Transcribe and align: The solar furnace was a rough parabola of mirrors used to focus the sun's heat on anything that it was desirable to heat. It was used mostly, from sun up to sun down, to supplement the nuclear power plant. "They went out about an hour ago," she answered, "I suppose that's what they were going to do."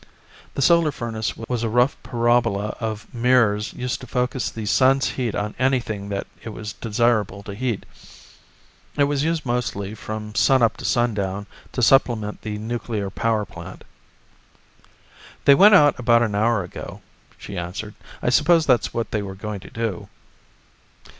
The 0.55 0.63
solar 0.63 0.91
furnace 0.91 1.37
was 1.37 1.61
a 1.61 1.69
rough 1.69 1.95
parabola 2.01 2.75
of 2.79 3.05
mirrors 3.13 3.71
used 3.73 4.01
to 4.01 4.07
focus 4.07 4.49
the 4.49 4.65
sun's 4.65 5.09
heat 5.09 5.35
on 5.35 5.53
anything 5.59 6.09
that 6.09 6.25
it 6.41 6.49
was 6.49 6.73
desirable 6.73 7.43
to 7.43 7.53
heat. 7.53 7.85
It 8.97 9.03
was 9.03 9.23
used 9.23 9.45
mostly, 9.45 9.93
from 9.93 10.33
sun 10.33 10.63
up 10.63 10.75
to 10.77 10.85
sun 10.85 11.13
down, 11.13 11.45
to 11.73 11.83
supplement 11.83 12.41
the 12.41 12.57
nuclear 12.57 13.11
power 13.11 13.45
plant. 13.45 13.83
"They 15.45 15.53
went 15.53 15.75
out 15.75 15.99
about 15.99 16.23
an 16.23 16.33
hour 16.33 16.63
ago," 16.63 17.01
she 17.37 17.55
answered, 17.55 17.93
"I 18.23 18.31
suppose 18.31 18.65
that's 18.65 18.95
what 18.95 19.11
they 19.11 19.21
were 19.21 19.35
going 19.35 19.59
to 19.59 19.69
do." 19.69 20.09